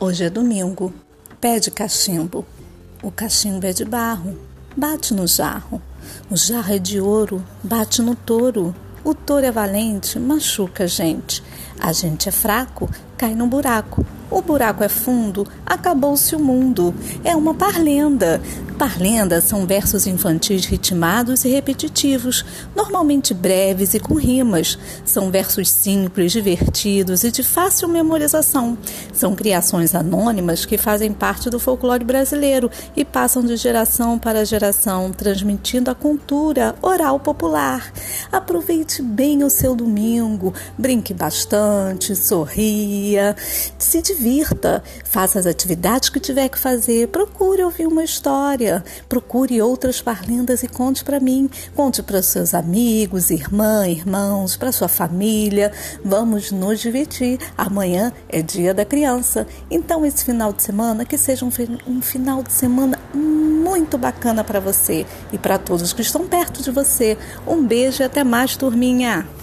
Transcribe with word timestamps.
Hoje 0.00 0.22
é 0.22 0.30
domingo, 0.30 0.94
pé 1.40 1.58
de 1.58 1.72
cachimbo. 1.72 2.46
O 3.02 3.10
cachimbo 3.10 3.66
é 3.66 3.72
de 3.72 3.84
barro, 3.84 4.38
bate 4.76 5.12
no 5.12 5.26
jarro. 5.26 5.82
O 6.30 6.36
jarro 6.36 6.72
é 6.72 6.78
de 6.78 7.00
ouro, 7.00 7.44
bate 7.64 8.00
no 8.00 8.14
touro. 8.14 8.72
O 9.02 9.12
touro 9.12 9.44
é 9.44 9.50
valente, 9.50 10.16
machuca 10.16 10.84
a 10.84 10.86
gente. 10.86 11.42
A 11.80 11.92
gente 11.92 12.28
é 12.28 12.32
fraco, 12.32 12.88
cai 13.16 13.34
no 13.34 13.48
buraco. 13.48 14.06
O 14.30 14.40
buraco 14.40 14.84
é 14.84 14.88
fundo, 14.88 15.44
acabou-se 15.66 16.36
o 16.36 16.38
mundo. 16.38 16.94
É 17.24 17.34
uma 17.34 17.52
parlenda. 17.52 18.40
Parlendas 18.78 19.42
são 19.42 19.66
versos 19.66 20.06
infantis 20.06 20.64
ritmados 20.64 21.44
e 21.44 21.48
repetitivos, 21.48 22.44
normalmente 22.76 23.34
breves 23.34 23.92
e 23.92 23.98
com 23.98 24.14
rimas. 24.14 24.78
São 25.04 25.32
versos 25.32 25.68
simples, 25.68 26.30
divertidos 26.30 27.24
e 27.24 27.32
de 27.32 27.42
fácil 27.42 27.88
memorização. 27.88 28.78
São 29.12 29.34
criações 29.34 29.96
anônimas 29.96 30.64
que 30.64 30.78
fazem 30.78 31.12
parte 31.12 31.50
do 31.50 31.58
folclore 31.58 32.04
brasileiro 32.04 32.70
e 32.94 33.04
passam 33.04 33.42
de 33.42 33.56
geração 33.56 34.16
para 34.16 34.44
geração, 34.44 35.10
transmitindo 35.10 35.90
a 35.90 35.94
cultura 35.94 36.76
oral 36.80 37.18
popular. 37.18 37.92
Aproveite 38.30 39.02
bem 39.02 39.42
o 39.42 39.50
seu 39.50 39.74
domingo, 39.74 40.54
brinque 40.78 41.12
bastante, 41.12 42.14
sorria, 42.14 43.34
se 43.76 44.00
divirta, 44.00 44.84
faça 45.02 45.40
as 45.40 45.46
atividades 45.46 46.08
que 46.08 46.20
tiver 46.20 46.48
que 46.48 46.58
fazer, 46.58 47.08
procure 47.08 47.64
ouvir 47.64 47.88
uma 47.88 48.04
história, 48.04 48.67
procure 49.08 49.60
outras 49.60 50.00
parlendas 50.00 50.62
e 50.62 50.68
conte 50.68 51.04
para 51.04 51.20
mim, 51.20 51.48
conte 51.74 52.02
para 52.02 52.22
seus 52.22 52.54
amigos, 52.54 53.30
irmã, 53.30 53.86
irmãos, 53.86 54.56
para 54.56 54.72
sua 54.72 54.88
família. 54.88 55.72
Vamos 56.04 56.50
nos 56.50 56.80
divertir. 56.80 57.38
Amanhã 57.56 58.12
é 58.28 58.42
dia 58.42 58.72
da 58.72 58.84
criança. 58.84 59.46
Então 59.70 60.04
esse 60.04 60.24
final 60.24 60.52
de 60.52 60.62
semana 60.62 61.04
que 61.04 61.18
seja 61.18 61.44
um, 61.44 61.50
um 61.86 62.02
final 62.02 62.42
de 62.42 62.52
semana 62.52 62.98
muito 63.14 63.98
bacana 63.98 64.42
para 64.42 64.60
você 64.60 65.06
e 65.32 65.38
para 65.38 65.58
todos 65.58 65.92
que 65.92 66.02
estão 66.02 66.26
perto 66.26 66.62
de 66.62 66.70
você. 66.70 67.16
Um 67.46 67.64
beijo 67.64 68.02
e 68.02 68.04
até 68.04 68.24
mais, 68.24 68.56
turminha. 68.56 69.37